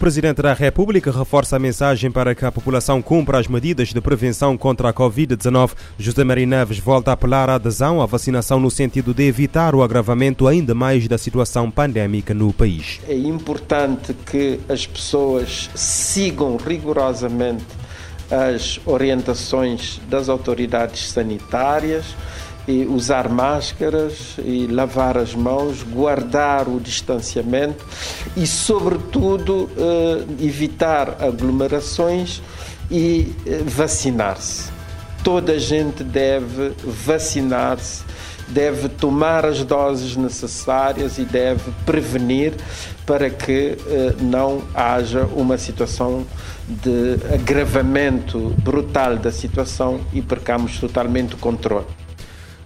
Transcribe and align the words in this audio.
O 0.00 0.08
Presidente 0.10 0.40
da 0.40 0.54
República 0.54 1.12
reforça 1.12 1.56
a 1.56 1.58
mensagem 1.58 2.10
para 2.10 2.34
que 2.34 2.42
a 2.42 2.50
população 2.50 3.02
cumpra 3.02 3.38
as 3.38 3.46
medidas 3.46 3.88
de 3.88 4.00
prevenção 4.00 4.56
contra 4.56 4.88
a 4.88 4.94
Covid-19. 4.94 5.72
José 5.98 6.24
Maria 6.24 6.46
Neves 6.46 6.78
volta 6.78 7.10
a 7.10 7.12
apelar 7.12 7.50
à 7.50 7.56
adesão 7.56 8.00
à 8.00 8.06
vacinação 8.06 8.58
no 8.58 8.70
sentido 8.70 9.12
de 9.12 9.24
evitar 9.24 9.74
o 9.74 9.82
agravamento 9.82 10.48
ainda 10.48 10.74
mais 10.74 11.06
da 11.06 11.18
situação 11.18 11.70
pandémica 11.70 12.32
no 12.32 12.50
país. 12.50 12.98
É 13.06 13.14
importante 13.14 14.14
que 14.14 14.58
as 14.70 14.86
pessoas 14.86 15.68
sigam 15.74 16.56
rigorosamente 16.56 17.66
as 18.30 18.80
orientações 18.86 20.00
das 20.08 20.30
autoridades 20.30 21.10
sanitárias 21.10 22.16
e 22.66 22.84
usar 22.84 23.28
máscaras 23.28 24.36
e 24.38 24.66
lavar 24.66 25.16
as 25.16 25.34
mãos, 25.34 25.82
guardar 25.82 26.68
o 26.68 26.78
distanciamento 26.80 27.84
e, 28.36 28.46
sobretudo, 28.46 29.68
eh, 29.76 30.24
evitar 30.44 31.16
aglomerações 31.20 32.42
e 32.90 33.34
eh, 33.46 33.62
vacinar-se. 33.64 34.70
Toda 35.24 35.52
a 35.52 35.58
gente 35.58 36.02
deve 36.02 36.72
vacinar-se, 36.84 38.04
deve 38.48 38.88
tomar 38.88 39.44
as 39.44 39.62
doses 39.64 40.16
necessárias 40.16 41.18
e 41.18 41.24
deve 41.24 41.70
prevenir 41.84 42.54
para 43.04 43.28
que 43.30 43.76
eh, 43.86 44.14
não 44.20 44.62
haja 44.74 45.24
uma 45.34 45.58
situação 45.58 46.26
de 46.68 47.16
agravamento 47.34 48.54
brutal 48.58 49.16
da 49.16 49.32
situação 49.32 50.00
e 50.12 50.22
percamos 50.22 50.78
totalmente 50.78 51.34
o 51.34 51.38
controle. 51.38 51.99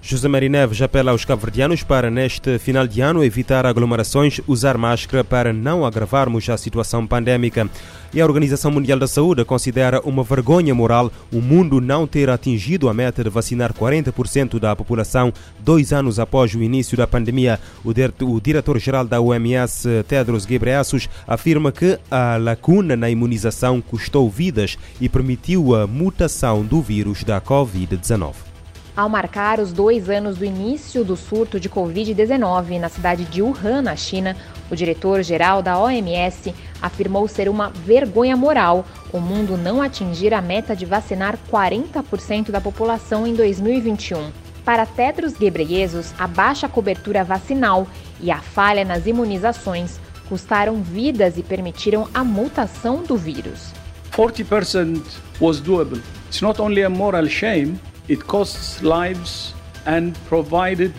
José 0.06 0.28
Maria 0.28 0.50
Neves 0.50 0.83
apela 0.83 1.12
aos 1.12 1.24
cabo-verdianos 1.24 1.83
para, 1.83 2.10
neste 2.10 2.58
final 2.58 2.86
de 2.86 3.00
ano, 3.00 3.24
evitar 3.24 3.64
aglomerações, 3.64 4.38
usar 4.46 4.77
máscara 4.77 5.24
para 5.24 5.50
não 5.50 5.83
agravarmos 5.83 6.46
a 6.50 6.58
situação 6.58 7.06
pandémica. 7.06 7.70
E 8.12 8.20
a 8.20 8.27
Organização 8.27 8.70
Mundial 8.70 8.98
da 8.98 9.08
Saúde 9.08 9.46
considera 9.46 10.02
uma 10.02 10.22
vergonha 10.22 10.74
moral 10.74 11.11
o 11.33 11.41
mundo 11.41 11.80
não 11.80 12.06
ter 12.06 12.28
atingido 12.28 12.91
a 12.91 12.92
meta 12.92 13.24
de 13.24 13.30
vacinar 13.30 13.72
40% 13.72 14.58
da 14.58 14.77
população 14.77 15.33
dois 15.58 15.91
anos 15.91 16.18
após 16.18 16.55
o 16.55 16.62
início 16.62 16.98
da 16.98 17.06
pandemia. 17.06 17.58
O 17.83 18.41
diretor-geral 18.42 19.06
da 19.06 19.22
OMS, 19.22 19.89
Tedros 20.06 20.44
Ghebreyesus, 20.44 21.08
afirma 21.27 21.72
que 21.72 21.98
a 22.11 22.36
lacuna 22.36 22.94
na 22.94 23.08
imunização 23.08 23.80
custou 23.80 24.28
vidas 24.28 24.77
e 25.00 25.08
permitiu 25.08 25.74
a 25.74 25.86
mutação 25.86 26.62
do 26.62 26.83
vírus 26.83 27.24
da 27.24 27.41
Covid-19 27.41 28.53
ao 28.97 29.09
marcar 29.09 29.59
os 29.59 29.73
dois 29.73 30.09
anos 30.09 30.39
do 30.39 30.45
início 30.45 31.05
do 31.05 31.17
surto 31.17 31.59
de 31.59 31.69
Covid-19 31.69 32.78
na 32.78 32.89
cidade 32.89 33.25
de 33.25 33.42
Wuhan, 33.42 33.83
na 33.83 33.97
China, 33.97 34.36
o 34.70 34.77
diretor-geral 34.77 35.62
da 35.62 35.78
OMS 35.78 36.55
afirmou 36.81 37.27
ser 37.27 37.48
uma 37.48 37.70
vergonha 37.70 38.36
moral 38.36 38.84
o 39.12 39.20
mundo 39.20 39.56
não 39.56 39.81
atingir 39.81 40.34
a 40.34 40.41
meta 40.41 40.75
de 40.75 40.84
vacinar 40.84 41.39
40% 41.51 42.51
da 42.51 42.61
população 42.61 43.27
em 43.27 43.34
2021. 43.34 44.31
Para 44.64 44.86
Tedros 44.86 45.34
Ghebreyesus, 45.34 46.12
a 46.19 46.27
baixa 46.27 46.69
cobertura 46.69 47.23
vacinal 47.23 47.86
e 48.20 48.31
a 48.31 48.39
falha 48.39 48.84
nas 48.84 49.06
imunizações 49.06 50.01
custaram 50.29 50.83
vidas 50.83 51.36
e 51.36 51.42
permitiram 51.42 52.08
a 52.14 52.25
mutação 52.25 53.03
do 53.03 53.17
vírus. 53.17 53.73
40% 54.12 55.03
was 55.41 55.61
doable. 55.61 56.01
It's 56.29 56.41
not 56.41 56.61
only 56.61 56.83
a 56.83 56.89
moral 56.89 57.27
shame, 57.27 57.79
It 58.07 58.27
costs 58.27 58.83
lives 58.83 59.55
and 59.87 60.15
provided 60.27 60.92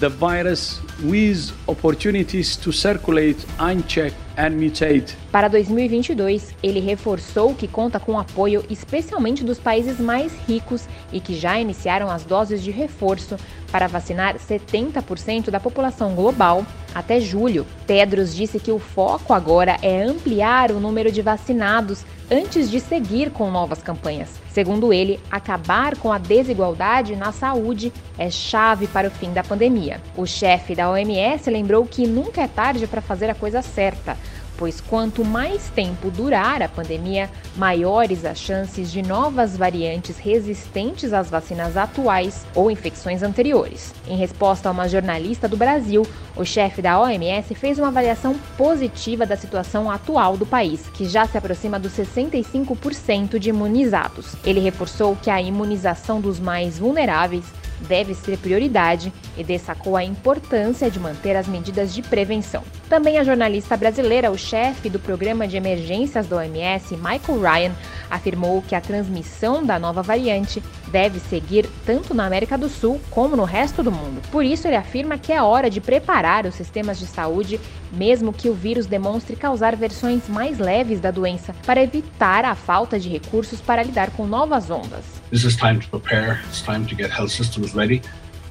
the 0.00 0.08
virus 0.08 0.80
with 1.02 1.52
opportunities 1.66 2.56
to 2.56 2.72
circulate 2.72 3.46
unchecked 3.60 4.16
and 4.36 4.50
mutate. 4.50 5.16
Para 5.32 5.48
2022, 5.48 6.54
ele 6.62 6.80
reforçou 6.80 7.54
que 7.54 7.66
conta 7.66 7.98
com 7.98 8.18
apoio 8.18 8.64
especialmente 8.70 9.44
dos 9.44 9.58
países 9.58 9.98
mais 9.98 10.32
ricos 10.46 10.88
e 11.12 11.20
que 11.20 11.34
já 11.34 11.58
iniciaram 11.58 12.10
as 12.10 12.24
doses 12.24 12.62
de 12.62 12.70
reforço 12.70 13.36
para 13.70 13.86
vacinar 13.86 14.36
70% 14.36 15.50
da 15.50 15.60
população 15.60 16.14
global 16.14 16.64
até 16.94 17.20
julho. 17.20 17.66
Tedros 17.86 18.34
disse 18.34 18.58
que 18.58 18.72
o 18.72 18.78
foco 18.78 19.32
agora 19.32 19.76
é 19.82 20.02
ampliar 20.02 20.70
o 20.70 20.80
número 20.80 21.12
de 21.12 21.20
vacinados 21.20 22.04
antes 22.30 22.70
de 22.70 22.80
seguir 22.80 23.30
com 23.30 23.50
novas 23.50 23.82
campanhas. 23.82 24.30
Segundo 24.50 24.92
ele, 24.92 25.20
acabar 25.30 25.96
com 25.96 26.12
a 26.12 26.18
desigualdade 26.18 27.14
na 27.14 27.32
saúde 27.32 27.92
é 28.18 28.28
chave 28.30 28.86
para 28.86 29.08
o 29.08 29.10
fim 29.10 29.32
da 29.32 29.44
pandemia. 29.44 30.00
O 30.16 30.26
chefe 30.26 30.74
da 30.74 30.87
OMS 30.90 31.50
lembrou 31.50 31.84
que 31.86 32.06
nunca 32.06 32.42
é 32.42 32.48
tarde 32.48 32.86
para 32.86 33.00
fazer 33.00 33.30
a 33.30 33.34
coisa 33.34 33.62
certa 33.62 34.16
pois 34.58 34.80
quanto 34.80 35.24
mais 35.24 35.70
tempo 35.70 36.10
durar 36.10 36.60
a 36.60 36.68
pandemia, 36.68 37.30
maiores 37.56 38.24
as 38.24 38.38
chances 38.38 38.90
de 38.90 39.00
novas 39.00 39.56
variantes 39.56 40.18
resistentes 40.18 41.12
às 41.12 41.30
vacinas 41.30 41.76
atuais 41.76 42.44
ou 42.54 42.68
infecções 42.70 43.22
anteriores. 43.22 43.94
Em 44.06 44.16
resposta 44.16 44.68
a 44.68 44.72
uma 44.72 44.88
jornalista 44.88 45.48
do 45.48 45.56
Brasil, 45.56 46.04
o 46.36 46.44
chefe 46.44 46.82
da 46.82 47.00
OMS 47.00 47.54
fez 47.54 47.78
uma 47.78 47.88
avaliação 47.88 48.34
positiva 48.56 49.24
da 49.24 49.36
situação 49.36 49.88
atual 49.88 50.36
do 50.36 50.44
país, 50.44 50.88
que 50.88 51.08
já 51.08 51.24
se 51.26 51.38
aproxima 51.38 51.78
dos 51.78 51.92
65% 51.92 53.38
de 53.38 53.50
imunizados. 53.50 54.34
Ele 54.44 54.60
reforçou 54.60 55.16
que 55.16 55.30
a 55.30 55.40
imunização 55.40 56.20
dos 56.20 56.40
mais 56.40 56.78
vulneráveis 56.78 57.44
deve 57.80 58.14
ser 58.14 58.38
prioridade 58.38 59.12
e 59.36 59.44
destacou 59.44 59.96
a 59.96 60.04
importância 60.04 60.90
de 60.90 60.98
manter 60.98 61.36
as 61.36 61.46
medidas 61.46 61.94
de 61.94 62.02
prevenção. 62.02 62.62
Também 62.88 63.18
a 63.18 63.24
jornalista 63.24 63.76
brasileira, 63.76 64.30
o 64.30 64.38
chefe 64.38 64.88
do 64.88 64.98
programa 64.98 65.46
de 65.46 65.56
emergências 65.56 66.26
da 66.26 66.36
OMS, 66.36 66.96
Michael 66.96 67.40
Ryan, 67.40 67.72
afirmou 68.10 68.62
que 68.62 68.74
a 68.74 68.80
transmissão 68.80 69.64
da 69.64 69.78
nova 69.78 70.02
variante 70.02 70.62
deve 70.88 71.20
seguir 71.20 71.68
tanto 71.84 72.14
na 72.14 72.26
América 72.26 72.56
do 72.56 72.68
Sul 72.68 73.00
como 73.10 73.36
no 73.36 73.44
resto 73.44 73.82
do 73.82 73.92
mundo. 73.92 74.22
Por 74.30 74.44
isso, 74.44 74.66
ele 74.66 74.76
afirma 74.76 75.18
que 75.18 75.32
é 75.32 75.42
hora 75.42 75.68
de 75.68 75.80
preparar 75.80 76.46
os 76.46 76.54
sistemas 76.54 76.98
de 76.98 77.06
saúde, 77.06 77.60
mesmo 77.92 78.32
que 78.32 78.48
o 78.48 78.54
vírus 78.54 78.86
demonstre 78.86 79.36
causar 79.36 79.76
versões 79.76 80.28
mais 80.28 80.58
leves 80.58 81.00
da 81.00 81.10
doença, 81.10 81.54
para 81.66 81.82
evitar 81.82 82.44
a 82.44 82.54
falta 82.54 82.98
de 82.98 83.08
recursos 83.08 83.60
para 83.60 83.82
lidar 83.82 84.10
com 84.12 84.26
novas 84.26 84.70
ondas. 84.70 85.17
This 85.30 85.44
is 85.44 85.56
time 85.56 85.78
to 85.80 85.88
prepare. 85.88 86.40
It's 86.48 86.62
time 86.62 86.86
to 86.86 86.94
get 86.94 87.10
health 87.10 87.30
systems 87.30 87.74
ready. 87.74 88.00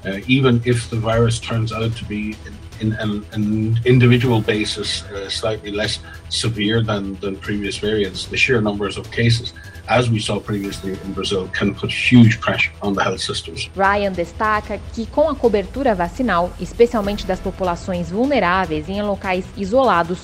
Uh, 0.05 0.19
even 0.27 0.61
if 0.63 0.89
the 0.91 0.97
virus 0.97 1.39
turns 1.39 1.73
out 1.73 1.95
to 1.95 2.05
be 2.05 2.35
in 2.79 2.93
an, 2.93 3.25
an 3.33 3.79
individual 3.83 4.41
basis 4.41 5.03
uh, 5.05 5.27
slightly 5.27 5.71
less 5.71 5.99
severe 6.29 6.83
than, 6.83 7.15
than 7.15 7.35
previous 7.38 7.77
variants, 7.77 8.27
the 8.27 8.38
sheer 8.38 8.61
numbers 8.61 8.95
of 8.97 9.09
cases, 9.11 9.53
as 9.89 10.07
we 10.09 10.19
saw 10.19 10.39
previously 10.39 10.91
in 10.91 11.13
Brazil, 11.13 11.47
can 11.47 11.73
put 11.73 11.91
huge 11.91 12.39
pressure 12.39 12.71
on 12.83 12.94
the 12.94 13.03
health 13.03 13.21
systems. 13.21 13.69
Ryan 13.75 14.11
destaca 14.11 14.79
que 14.94 15.07
com 15.07 15.29
a 15.29 15.35
cobertura 15.35 15.95
vacinal, 15.95 16.53
especialmente 16.59 17.25
das 17.25 17.39
populações 17.39 18.11
vulneráveis 18.11 18.88
em 18.88 19.01
locais 19.01 19.45
isolados, 19.57 20.19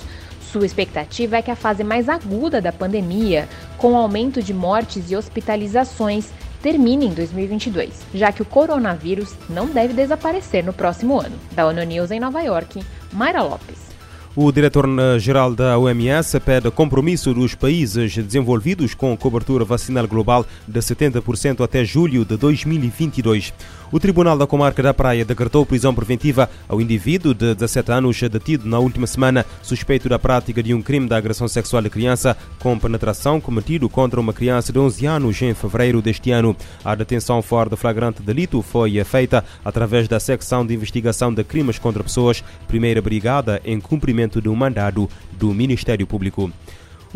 sua 0.54 0.64
expectativa 0.64 1.36
é 1.36 1.42
que 1.42 1.50
a 1.50 1.56
fase 1.56 1.82
mais 1.82 2.08
aguda 2.08 2.60
da 2.60 2.70
pandemia, 2.70 3.48
com 3.76 3.96
aumento 3.96 4.40
de 4.40 4.54
mortes 4.54 5.10
e 5.10 5.16
hospitalizações, 5.16 6.30
termine 6.62 7.06
em 7.06 7.12
2022, 7.12 7.90
já 8.14 8.30
que 8.30 8.40
o 8.40 8.44
coronavírus 8.44 9.34
não 9.50 9.66
deve 9.66 9.92
desaparecer 9.92 10.64
no 10.64 10.72
próximo 10.72 11.20
ano. 11.20 11.34
Da 11.50 11.66
ONU 11.66 11.82
News 11.82 12.12
em 12.12 12.20
Nova 12.20 12.40
York, 12.40 12.80
Mayra 13.12 13.42
Lopes. 13.42 13.94
O 14.36 14.50
diretor-geral 14.50 15.54
da 15.54 15.78
OMS 15.78 16.40
pede 16.40 16.68
compromisso 16.68 17.32
dos 17.32 17.54
países 17.54 18.16
desenvolvidos 18.16 18.92
com 18.92 19.16
cobertura 19.16 19.64
vacinal 19.64 20.08
global 20.08 20.44
de 20.66 20.80
70% 20.80 21.64
até 21.64 21.84
julho 21.84 22.24
de 22.24 22.36
2022. 22.36 23.54
O 23.94 24.00
Tribunal 24.00 24.36
da 24.36 24.44
Comarca 24.44 24.82
da 24.82 24.92
Praia 24.92 25.24
decretou 25.24 25.64
prisão 25.64 25.94
preventiva 25.94 26.50
ao 26.68 26.80
indivíduo 26.80 27.32
de 27.32 27.54
17 27.54 27.92
anos 27.92 28.20
detido 28.22 28.68
na 28.68 28.80
última 28.80 29.06
semana, 29.06 29.46
suspeito 29.62 30.08
da 30.08 30.18
prática 30.18 30.60
de 30.60 30.74
um 30.74 30.82
crime 30.82 31.06
de 31.06 31.14
agressão 31.14 31.46
sexual 31.46 31.80
de 31.80 31.88
criança 31.88 32.36
com 32.58 32.76
penetração 32.76 33.40
cometido 33.40 33.88
contra 33.88 34.18
uma 34.18 34.32
criança 34.32 34.72
de 34.72 34.80
11 34.80 35.06
anos 35.06 35.40
em 35.40 35.54
fevereiro 35.54 36.02
deste 36.02 36.32
ano. 36.32 36.56
A 36.84 36.96
detenção 36.96 37.40
fora 37.40 37.70
de 37.70 37.76
flagrante 37.76 38.20
delito 38.20 38.60
foi 38.62 39.04
feita 39.04 39.44
através 39.64 40.08
da 40.08 40.18
secção 40.18 40.66
de 40.66 40.74
investigação 40.74 41.32
de 41.32 41.44
crimes 41.44 41.78
contra 41.78 42.02
pessoas, 42.02 42.42
primeira 42.66 43.00
brigada 43.00 43.62
em 43.64 43.78
cumprimento 43.78 44.40
do 44.40 44.52
mandado 44.56 45.08
do 45.38 45.54
Ministério 45.54 46.04
Público. 46.04 46.50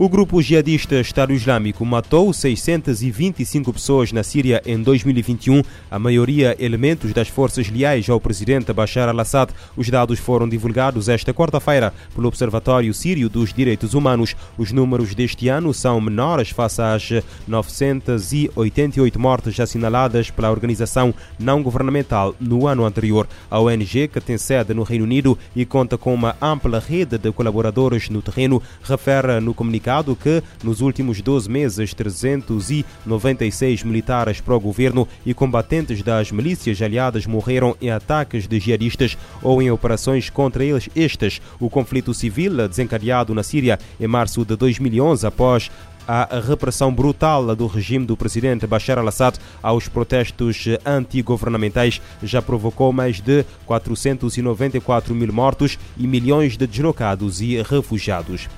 O 0.01 0.09
grupo 0.09 0.41
jihadista 0.41 1.01
Estado 1.01 1.33
Islâmico 1.33 1.85
matou 1.85 2.33
625 2.33 3.73
pessoas 3.73 4.13
na 4.13 4.23
Síria 4.23 4.63
em 4.65 4.81
2021, 4.81 5.61
a 5.91 5.99
maioria 5.99 6.55
elementos 6.61 7.13
das 7.13 7.27
forças 7.27 7.69
leais 7.69 8.09
ao 8.09 8.21
presidente 8.21 8.73
Bashar 8.73 9.09
al-Assad. 9.09 9.51
Os 9.77 9.91
dados 9.91 10.21
foram 10.21 10.49
divulgados 10.49 11.09
esta 11.09 11.35
quarta-feira 11.35 11.93
pelo 12.15 12.29
Observatório 12.29 12.95
Sírio 12.95 13.29
dos 13.29 13.53
Direitos 13.53 13.93
Humanos. 13.93 14.37
Os 14.57 14.71
números 14.71 15.17
deste 15.17 15.49
ano 15.49 15.75
são 15.75 16.01
menores 16.01 16.51
face 16.51 16.81
às 16.81 17.11
988 17.49 19.19
mortes 19.19 19.59
assinaladas 19.59 20.31
pela 20.31 20.53
organização 20.53 21.13
não 21.37 21.61
governamental 21.61 22.37
no 22.39 22.69
ano 22.69 22.85
anterior. 22.85 23.27
A 23.51 23.59
ONG, 23.59 24.07
que 24.07 24.21
tem 24.21 24.39
sede 24.39 24.73
no 24.73 24.85
Reino 24.85 25.05
Unido 25.05 25.37
e 25.57 25.67
conta 25.67 25.99
com 25.99 26.15
uma 26.15 26.37
ampla 26.41 26.79
rede 26.79 27.19
de 27.19 27.33
colaboradores 27.33 28.09
no 28.09 28.23
terreno, 28.23 28.63
refere 28.85 29.41
no 29.41 29.53
comunicado 29.53 29.88
que 30.21 30.43
nos 30.63 30.81
últimos 30.81 31.21
12 31.23 31.51
meses 31.51 31.95
396 31.95 33.83
militares 33.85 34.41
pró-governo 34.41 35.09
e 35.25 35.33
combatentes 35.33 36.03
das 36.03 36.31
milícias 36.31 36.81
aliadas 36.83 37.27
morreram 37.27 37.75
em 37.81 37.91
ataques 37.91 38.47
de 38.47 38.61
jihadistas 38.61 39.17
ou 39.43 39.63
em 39.63 39.71
operações 39.71 40.29
contra 40.29 40.63
eles 40.63 40.91
estes. 40.95 41.41
O 41.59 41.71
conflito 41.71 42.13
civil 42.13 42.69
desencadeado 42.69 43.35
na 43.35 43.43
Síria 43.43 43.79
em 43.99 44.07
março 44.07 44.45
de 44.45 44.57
2011 44.57 45.27
após 45.27 45.71
a 46.09 46.41
repressão 46.41 46.93
brutal 46.93 47.55
do 47.55 47.67
regime 47.67 48.07
do 48.07 48.17
presidente 48.17 48.67
Bashar 48.67 48.99
al-Assad 48.99 49.39
aos 49.63 49.89
protestos 49.89 50.65
antigovernamentais 50.85 52.01
já 52.23 52.41
provocou 52.41 52.95
mais 52.95 53.21
de 53.21 53.45
494 53.67 55.15
mil 55.15 55.33
mortos 55.33 55.79
e 55.99 56.07
milhões 56.07 56.57
de 56.57 56.67
deslocados 56.67 57.43
e 57.43 57.61
refugiados 57.63 58.49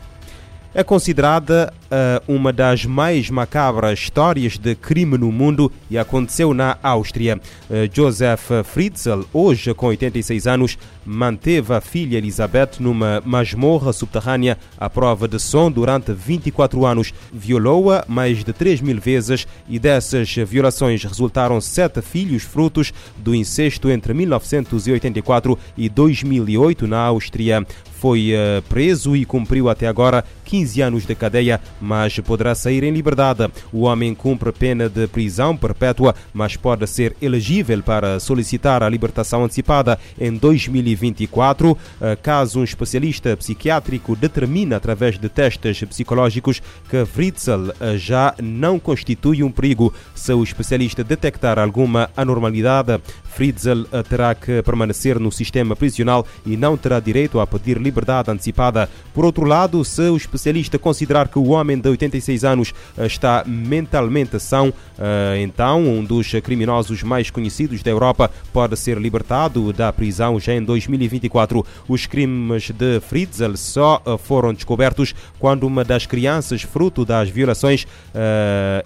é 0.75 0.85
considerada 0.85 1.73
uh, 1.87 2.33
uma 2.33 2.53
das 2.53 2.85
mais 2.85 3.29
macabras 3.29 3.99
histórias 3.99 4.57
de 4.57 4.75
crime 4.75 5.19
no 5.19 5.33
mundo 5.33 5.71
e 5.91 5.99
aconteceu 5.99 6.55
na 6.55 6.79
Áustria. 6.83 7.41
Uh, 7.69 7.91
Joseph 7.93 8.51
Fritzl, 8.65 9.23
hoje 9.33 9.75
com 9.75 9.87
86 9.87 10.47
anos, 10.47 10.79
manteve 11.05 11.75
a 11.75 11.81
filha 11.81 12.19
Elizabeth 12.19 12.73
numa 12.79 13.21
masmorra 13.25 13.93
subterrânea 13.93 14.57
à 14.79 14.89
prova 14.89 15.27
de 15.27 15.41
som 15.41 15.71
durante 15.71 16.13
24 16.13 16.87
anos. 16.87 17.13
Violou-a 17.33 18.05
mais 18.07 18.45
de 18.45 18.53
3 18.53 18.81
mil 18.81 19.01
vezes 19.01 19.47
e 19.69 19.79
dessas 19.79 20.33
violações 20.35 21.03
resultaram 21.03 21.61
sete 21.61 22.01
filhos 22.01 22.45
frutos 22.45 22.93
do 23.17 23.35
incesto 23.35 23.91
entre 23.91 24.15
1984 24.15 25.59
e 25.77 25.89
2008 25.89 26.87
na 26.87 26.99
Áustria 26.99 27.67
foi 28.01 28.33
uh, 28.33 28.63
preso 28.63 29.15
e 29.15 29.27
cumpriu 29.27 29.69
até 29.69 29.87
agora 29.87 30.25
15 30.47 30.81
anos 30.81 31.07
de 31.07 31.15
cadeia, 31.15 31.61
mas 31.79 32.19
poderá 32.21 32.55
sair 32.55 32.83
em 32.83 32.91
liberdade. 32.91 33.47
O 33.71 33.83
homem 33.83 34.15
cumpre 34.15 34.51
pena 34.53 34.89
de 34.89 35.07
prisão 35.07 35.55
perpétua, 35.55 36.15
mas 36.33 36.57
pode 36.57 36.87
ser 36.87 37.15
elegível 37.21 37.83
para 37.83 38.19
solicitar 38.19 38.83
a 38.83 38.89
libertação 38.89 39.45
antecipada 39.45 39.99
em 40.19 40.35
2024, 40.35 41.73
uh, 41.73 41.77
caso 42.23 42.61
um 42.61 42.65
especialista 42.65 43.37
psiquiátrico 43.37 44.17
determine 44.17 44.75
através 44.75 45.19
de 45.19 45.29
testes 45.29 45.85
psicológicos 45.85 46.63
que 46.89 47.05
Fritzl 47.05 47.69
uh, 47.69 47.99
já 47.99 48.35
não 48.43 48.79
constitui 48.79 49.43
um 49.43 49.53
perigo. 49.53 49.93
Se 50.15 50.33
o 50.33 50.43
especialista 50.43 51.05
detectar 51.05 51.59
alguma 51.59 52.09
anormalidade, 52.17 52.99
Fritzl 53.25 53.85
terá 54.09 54.35
que 54.35 54.63
permanecer 54.63 55.21
no 55.21 55.31
sistema 55.31 55.77
prisional 55.77 56.27
e 56.45 56.57
não 56.57 56.77
terá 56.77 56.99
direito 56.99 57.39
a 57.39 57.47
pedir 57.47 57.77
liberdade 57.77 57.90
liberdade 57.91 58.31
antecipada. 58.31 58.89
Por 59.13 59.25
outro 59.25 59.45
lado, 59.45 59.85
se 59.85 60.03
o 60.03 60.17
especialista 60.17 60.79
considerar 60.79 61.29
que 61.29 61.39
o 61.39 61.49
homem 61.49 61.79
de 61.79 61.89
86 61.89 62.45
anos 62.45 62.73
eh, 62.97 63.07
está 63.07 63.45
mentalmente 63.45 64.39
são, 64.39 64.73
eh, 64.99 65.41
então 65.43 65.83
um 65.83 66.05
dos 66.05 66.31
criminosos 66.43 67.03
mais 67.03 67.29
conhecidos 67.29 67.83
da 67.83 67.91
Europa 67.91 68.31
pode 68.53 68.77
ser 68.77 68.99
libertado 68.99 69.73
da 69.73 69.93
prisão 69.93 70.39
já 70.39 70.55
em 70.55 70.63
2024. 70.63 71.67
Os 71.89 72.07
crimes 72.07 72.71
de 72.71 73.01
Fritzl 73.01 73.57
só 73.57 74.01
eh, 74.07 74.17
foram 74.17 74.55
descobertos 74.55 75.15
quando 75.39 75.67
uma 75.67 75.85
das 75.85 76.07
crianças, 76.07 76.63
fruto 76.63 77.05
das 77.05 77.29
violações, 77.29 77.87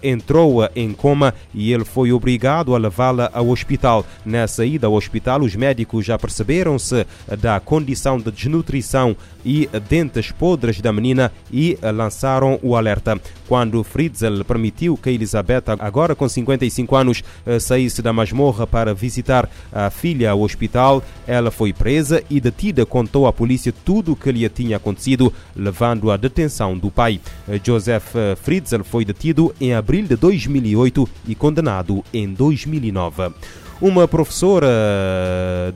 entrou 0.01 0.67
em 0.75 0.93
coma 0.93 1.33
e 1.53 1.71
ele 1.71 1.83
foi 1.83 2.11
obrigado 2.11 2.73
a 2.73 2.77
levá-la 2.77 3.29
ao 3.33 3.49
hospital. 3.49 4.05
Nessa 4.25 4.65
ida 4.65 4.87
ao 4.87 4.93
hospital, 4.93 5.41
os 5.41 5.55
médicos 5.55 6.05
já 6.05 6.17
perceberam-se 6.17 7.05
da 7.39 7.59
condição 7.59 8.17
de 8.17 8.31
desnutrição 8.31 8.94
e 9.45 9.69
dentes 9.87 10.31
podres 10.31 10.81
da 10.81 10.91
menina 10.91 11.31
e 11.51 11.77
lançaram 11.93 12.59
o 12.63 12.75
alerta. 12.75 13.19
Quando 13.47 13.83
Fritzl 13.83 14.43
permitiu 14.43 14.97
que 14.97 15.09
Elizabeth, 15.09 15.63
agora 15.79 16.15
com 16.15 16.27
55 16.27 16.95
anos, 16.95 17.23
eh, 17.45 17.59
saísse 17.59 18.01
da 18.01 18.11
masmorra 18.11 18.65
para 18.65 18.93
visitar 18.93 19.47
a 19.71 19.89
filha 19.89 20.31
ao 20.31 20.41
hospital, 20.41 21.03
ela 21.27 21.51
foi 21.51 21.71
presa 21.71 22.23
e 22.29 22.39
detida 22.39 22.85
contou 22.85 23.27
à 23.27 23.33
polícia 23.33 23.73
tudo 23.83 24.13
o 24.13 24.15
que 24.15 24.31
lhe 24.31 24.47
tinha 24.49 24.77
acontecido, 24.77 25.31
levando 25.55 26.09
à 26.09 26.17
detenção 26.17 26.77
do 26.77 26.89
pai. 26.89 27.19
Eh, 27.47 27.59
Joseph 27.63 28.15
eh, 28.15 28.35
Fritzl 28.35 28.83
foi 28.83 29.05
detido 29.05 29.53
em 29.61 29.73
abril 29.73 30.07
de 30.07 30.15
2008 30.15 31.07
e 31.27 31.35
condenado 31.35 32.03
em 32.11 32.33
2009. 32.33 33.31
Uma 33.81 34.07
professora 34.07 34.65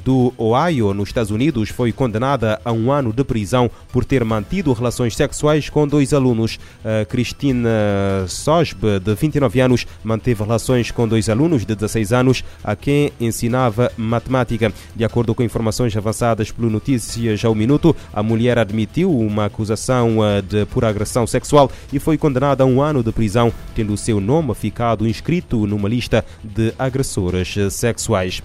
do 0.06 0.34
Ohio, 0.38 0.94
nos 0.94 1.10
Estados 1.10 1.32
Unidos, 1.32 1.68
foi 1.68 1.92
condenada 1.92 2.60
a 2.64 2.72
um 2.72 2.94
ano 2.94 3.12
de 3.12 3.26
prisão 3.26 3.70
por 3.92 4.06
ter 4.06 4.24
mantido 4.24 4.72
relações 4.72 5.18
sexuais 5.18 5.70
com 5.70 5.86
dois 5.86 6.14
alunos. 6.14 6.58
Cristina 7.10 7.70
Sosbe, 8.26 9.02
de 9.02 9.14
29 9.14 9.60
anos, 9.60 9.86
manteve 10.02 10.42
relações 10.42 10.92
com 10.92 11.10
dois 11.10 11.28
alunos 11.28 11.66
de 11.66 11.76
16 11.76 12.14
anos 12.14 12.44
a 12.64 12.74
quem 12.74 13.12
ensinava 13.20 13.92
matemática. 13.98 14.72
De 14.96 15.04
acordo 15.04 15.36
com 15.36 15.44
informações 15.44 15.96
avançadas 15.98 16.52
pelo 16.52 16.70
Notícias 16.70 17.44
ao 17.44 17.54
Minuto, 17.54 17.94
a 18.14 18.24
mulher 18.24 18.58
admitiu 18.58 19.14
uma 19.14 19.46
acusação 19.46 20.24
eh, 20.24 20.42
de 20.42 20.66
por 20.68 20.86
agressão 20.86 21.28
sexual 21.28 21.70
e 21.92 22.00
foi 22.00 22.18
condenada 22.18 22.64
a 22.64 22.66
um 22.66 22.82
ano 22.82 23.04
de 23.04 23.12
prisão, 23.12 23.52
tendo 23.76 23.92
o 23.92 23.98
seu 23.98 24.22
nome 24.22 24.56
ficado 24.56 25.06
inscrito 25.06 25.68
numa 25.68 25.90
lista 25.90 26.24
de 26.42 26.74
agressoras 26.80 27.54
sexuais 27.70 27.89
sexuais. 27.90 28.42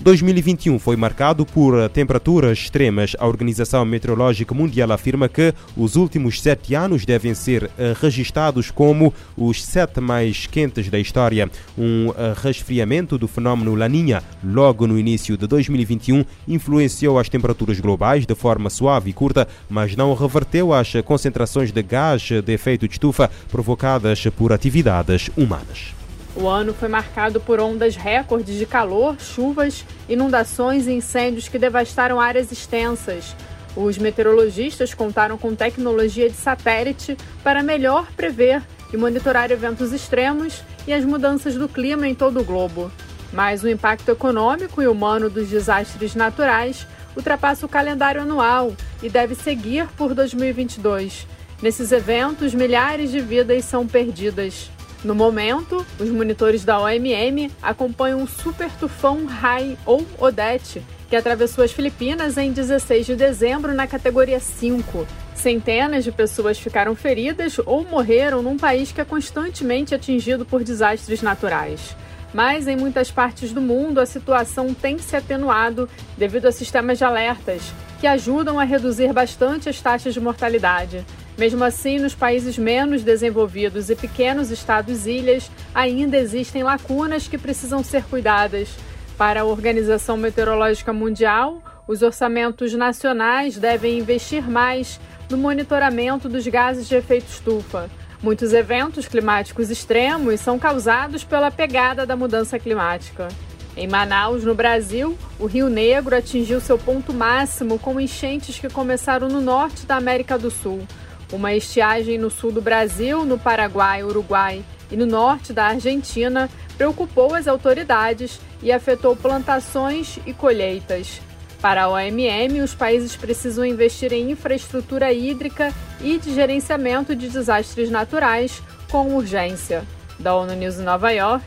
2021 0.00 0.78
foi 0.78 0.94
marcado 0.94 1.44
por 1.44 1.88
temperaturas 1.88 2.56
extremas. 2.58 3.16
A 3.18 3.26
Organização 3.26 3.84
Meteorológica 3.84 4.54
Mundial 4.54 4.92
afirma 4.92 5.28
que 5.28 5.52
os 5.76 5.96
últimos 5.96 6.40
sete 6.40 6.72
anos 6.76 7.04
devem 7.04 7.34
ser 7.34 7.68
eh, 7.76 7.94
registados 8.00 8.70
como 8.70 9.12
os 9.36 9.64
sete 9.64 10.00
mais 10.00 10.46
quentes 10.46 10.88
da 10.88 11.00
história. 11.00 11.50
Um 11.76 12.12
eh, 12.16 12.32
resfriamento 12.40 13.18
do 13.18 13.26
fenômeno 13.26 13.74
Laninha, 13.74 14.22
logo 14.44 14.86
no 14.86 14.96
início 14.96 15.36
de 15.36 15.48
2021, 15.48 16.24
influenciou 16.46 17.18
as 17.18 17.28
temperaturas 17.28 17.80
globais 17.80 18.24
de 18.24 18.36
forma 18.36 18.70
suave 18.70 19.10
e 19.10 19.12
curta, 19.12 19.48
mas 19.68 19.96
não 19.96 20.14
reverteu 20.14 20.72
as 20.72 20.92
concentrações 21.04 21.72
de 21.72 21.82
gás 21.82 22.22
de 22.22 22.52
efeito 22.52 22.86
de 22.86 22.94
estufa 22.94 23.28
provocadas 23.50 24.24
por 24.36 24.52
atividades 24.52 25.28
humanas. 25.36 25.98
O 26.40 26.46
ano 26.46 26.72
foi 26.72 26.86
marcado 26.86 27.40
por 27.40 27.58
ondas 27.58 27.96
recordes 27.96 28.56
de 28.56 28.64
calor, 28.64 29.16
chuvas, 29.18 29.84
inundações 30.08 30.86
e 30.86 30.92
incêndios 30.92 31.48
que 31.48 31.58
devastaram 31.58 32.20
áreas 32.20 32.52
extensas. 32.52 33.34
Os 33.74 33.98
meteorologistas 33.98 34.94
contaram 34.94 35.36
com 35.36 35.56
tecnologia 35.56 36.30
de 36.30 36.36
satélite 36.36 37.16
para 37.42 37.60
melhor 37.60 38.06
prever 38.12 38.62
e 38.92 38.96
monitorar 38.96 39.50
eventos 39.50 39.92
extremos 39.92 40.62
e 40.86 40.92
as 40.92 41.04
mudanças 41.04 41.56
do 41.56 41.68
clima 41.68 42.06
em 42.06 42.14
todo 42.14 42.38
o 42.38 42.44
globo. 42.44 42.88
Mas 43.32 43.64
o 43.64 43.68
impacto 43.68 44.08
econômico 44.12 44.80
e 44.80 44.86
humano 44.86 45.28
dos 45.28 45.48
desastres 45.48 46.14
naturais 46.14 46.86
ultrapassa 47.16 47.66
o 47.66 47.68
calendário 47.68 48.22
anual 48.22 48.72
e 49.02 49.10
deve 49.10 49.34
seguir 49.34 49.88
por 49.96 50.14
2022. 50.14 51.26
Nesses 51.60 51.90
eventos, 51.90 52.54
milhares 52.54 53.10
de 53.10 53.18
vidas 53.18 53.64
são 53.64 53.88
perdidas. 53.88 54.70
No 55.04 55.14
momento, 55.14 55.86
os 56.00 56.08
monitores 56.08 56.64
da 56.64 56.80
OMM 56.80 57.50
acompanham 57.62 58.22
o 58.22 58.26
super 58.26 58.68
tufão 58.72 59.26
Rai 59.26 59.78
ou 59.86 60.04
Odete, 60.18 60.82
que 61.08 61.14
atravessou 61.14 61.64
as 61.64 61.70
Filipinas 61.70 62.36
em 62.36 62.52
16 62.52 63.06
de 63.06 63.14
dezembro 63.14 63.72
na 63.72 63.86
categoria 63.86 64.40
5. 64.40 65.06
Centenas 65.34 66.02
de 66.02 66.10
pessoas 66.10 66.58
ficaram 66.58 66.96
feridas 66.96 67.58
ou 67.64 67.84
morreram 67.84 68.42
num 68.42 68.56
país 68.56 68.90
que 68.90 69.00
é 69.00 69.04
constantemente 69.04 69.94
atingido 69.94 70.44
por 70.44 70.64
desastres 70.64 71.22
naturais. 71.22 71.96
Mas 72.34 72.66
em 72.66 72.76
muitas 72.76 73.10
partes 73.10 73.52
do 73.52 73.60
mundo 73.60 74.00
a 74.00 74.06
situação 74.06 74.74
tem 74.74 74.98
se 74.98 75.14
atenuado 75.14 75.88
devido 76.16 76.46
a 76.46 76.52
sistemas 76.52 76.98
de 76.98 77.04
alertas, 77.04 77.72
que 78.00 78.06
ajudam 78.06 78.58
a 78.58 78.64
reduzir 78.64 79.12
bastante 79.12 79.68
as 79.68 79.80
taxas 79.80 80.12
de 80.12 80.20
mortalidade. 80.20 81.06
Mesmo 81.38 81.62
assim, 81.62 82.00
nos 82.00 82.16
países 82.16 82.58
menos 82.58 83.04
desenvolvidos 83.04 83.88
e 83.88 83.94
pequenos 83.94 84.50
estados-ilhas, 84.50 85.48
ainda 85.72 86.18
existem 86.18 86.64
lacunas 86.64 87.28
que 87.28 87.38
precisam 87.38 87.82
ser 87.84 88.02
cuidadas. 88.02 88.68
Para 89.16 89.42
a 89.42 89.44
Organização 89.44 90.16
Meteorológica 90.16 90.92
Mundial, 90.92 91.62
Os 91.88 92.02
orçamentos 92.02 92.74
nacionais 92.74 93.56
devem 93.56 93.98
investir 93.98 94.46
mais 94.46 95.00
no 95.30 95.38
monitoramento 95.38 96.28
dos 96.28 96.46
gases 96.46 96.86
de 96.86 96.94
efeito 96.94 97.28
estufa. 97.30 97.88
Muitos 98.22 98.52
eventos 98.52 99.08
climáticos 99.08 99.70
extremos 99.70 100.38
são 100.38 100.58
causados 100.58 101.24
pela 101.24 101.50
pegada 101.50 102.04
da 102.04 102.14
mudança 102.14 102.58
climática. 102.58 103.28
Em 103.74 103.88
Manaus, 103.88 104.44
no 104.44 104.54
Brasil, 104.54 105.16
o 105.38 105.46
Rio 105.46 105.70
Negro 105.70 106.14
atingiu 106.14 106.60
seu 106.60 106.76
ponto 106.76 107.14
máximo 107.14 107.78
com 107.78 107.98
enchentes 107.98 108.58
que 108.58 108.68
começaram 108.68 109.28
no 109.28 109.40
norte 109.40 109.86
da 109.86 109.96
América 109.96 110.36
do 110.36 110.50
Sul. 110.50 110.86
Uma 111.32 111.54
estiagem 111.54 112.16
no 112.16 112.30
sul 112.30 112.50
do 112.50 112.62
Brasil, 112.62 113.24
no 113.24 113.38
Paraguai, 113.38 114.02
Uruguai 114.02 114.64
e 114.90 114.96
no 114.96 115.04
norte 115.04 115.52
da 115.52 115.66
Argentina 115.66 116.48
preocupou 116.76 117.34
as 117.34 117.46
autoridades 117.46 118.40
e 118.62 118.72
afetou 118.72 119.14
plantações 119.14 120.18
e 120.26 120.32
colheitas. 120.32 121.20
Para 121.60 121.82
a 121.82 121.88
OMM, 121.88 122.60
os 122.62 122.74
países 122.74 123.16
precisam 123.16 123.64
investir 123.64 124.12
em 124.12 124.30
infraestrutura 124.30 125.12
hídrica 125.12 125.74
e 126.00 126.16
de 126.16 126.32
gerenciamento 126.32 127.14
de 127.16 127.28
desastres 127.28 127.90
naturais 127.90 128.62
com 128.90 129.14
urgência. 129.14 129.84
Da 130.18 130.34
ONU 130.34 130.54
News 130.54 130.78
em 130.78 130.84
Nova 130.84 131.10
York, 131.10 131.44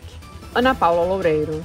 Ana 0.54 0.76
Paula 0.76 1.04
Loureiro. 1.04 1.64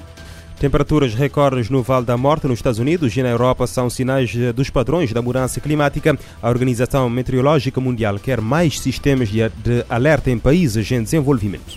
Temperaturas 0.58 1.12
recordes 1.12 1.68
no 1.68 1.82
Vale 1.82 2.06
da 2.06 2.16
Morte 2.16 2.46
nos 2.46 2.58
Estados 2.58 2.78
Unidos 2.78 3.14
e 3.14 3.22
na 3.22 3.28
Europa 3.28 3.66
são 3.66 3.90
sinais 3.90 4.34
dos 4.54 4.70
padrões 4.70 5.12
da 5.12 5.20
mudança 5.20 5.60
climática. 5.60 6.18
A 6.42 6.48
Organização 6.48 7.10
Meteorológica 7.10 7.78
Mundial 7.78 8.18
quer 8.18 8.40
mais 8.40 8.80
sistemas 8.80 9.28
de 9.28 9.42
alerta 9.86 10.30
em 10.30 10.38
países 10.38 10.90
em 10.90 11.02
desenvolvimento. 11.02 11.76